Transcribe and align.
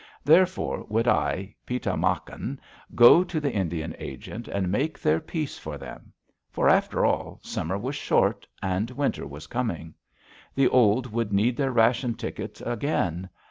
Therefore, 0.25 0.83
would 0.89 1.07
I, 1.07 1.53
Pi 1.67 1.77
ta 1.77 1.95
mak 1.95 2.27
an, 2.31 2.59
go 2.95 3.23
to 3.23 3.39
the 3.39 3.53
Indian 3.53 3.95
agent 3.99 4.47
and 4.47 4.71
make 4.71 4.99
their 4.99 5.19
peace 5.19 5.59
for 5.59 5.77
them? 5.77 6.11
For, 6.49 6.67
after 6.67 7.05
all, 7.05 7.39
summer 7.43 7.77
was 7.77 7.95
short 7.97 8.47
and 8.63 8.89
winter 8.89 9.27
was 9.27 9.45
coming. 9.45 9.93
The 10.55 10.69
old 10.69 11.11
would 11.11 11.31
need 11.31 11.55
their 11.55 11.71
ration 11.71 12.15
tickets 12.15 12.61
again. 12.61 13.29